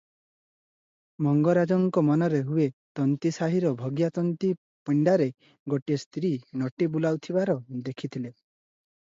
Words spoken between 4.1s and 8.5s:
ତନ୍ତୀ ପିଣ୍ତାରେ ଗୋଟିଏ ସ୍ତ୍ରୀ ନଟି ବୁଲାଉଥିବାର ହେଖିଥିଲେ।